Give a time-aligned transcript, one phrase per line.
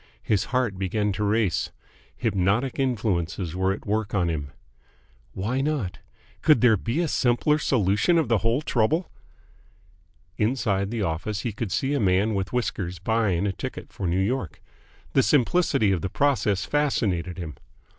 [0.23, 1.69] His heart began to race.
[2.17, 4.49] Hypnotic influences were at work on him.
[5.33, 5.99] Why not?
[6.41, 9.11] Could there be a simpler solution of the whole trouble?
[10.39, 14.17] Inside the office he would see a man with whiskers buying a ticket for New
[14.19, 14.59] York.
[15.13, 17.53] The simplicity of the process fascinated him.